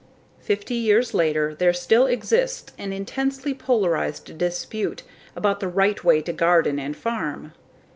Fifty 0.39 0.73
years 0.73 1.13
later 1.13 1.53
there 1.53 1.73
still 1.73 2.07
exists 2.07 2.73
an 2.79 2.91
intensely 2.91 3.53
polarized 3.53 4.35
dispute 4.35 5.03
about 5.35 5.59
the 5.59 5.67
right 5.67 6.03
way 6.03 6.23
to 6.23 6.33
garden 6.33 6.79
and 6.79 6.97
farm. 6.97 7.53